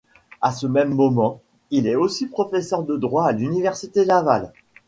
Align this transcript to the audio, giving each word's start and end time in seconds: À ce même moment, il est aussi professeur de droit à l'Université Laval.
À 0.41 0.51
ce 0.51 0.65
même 0.65 0.95
moment, 0.95 1.41
il 1.69 1.85
est 1.85 1.93
aussi 1.93 2.25
professeur 2.25 2.81
de 2.81 2.97
droit 2.97 3.25
à 3.27 3.33
l'Université 3.33 4.03
Laval. 4.03 4.51